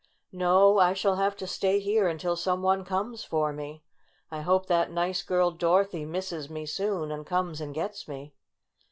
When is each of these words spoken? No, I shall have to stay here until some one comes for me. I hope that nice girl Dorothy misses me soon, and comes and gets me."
No, 0.31 0.79
I 0.79 0.93
shall 0.93 1.17
have 1.17 1.35
to 1.37 1.45
stay 1.45 1.77
here 1.79 2.07
until 2.07 2.35
some 2.35 2.63
one 2.63 2.83
comes 2.83 3.23
for 3.23 3.53
me. 3.53 3.83
I 4.31 4.41
hope 4.41 4.65
that 4.65 4.89
nice 4.89 5.21
girl 5.21 5.51
Dorothy 5.51 6.05
misses 6.05 6.49
me 6.49 6.65
soon, 6.65 7.11
and 7.11 7.23
comes 7.23 7.61
and 7.61 7.71
gets 7.71 8.07
me." 8.07 8.33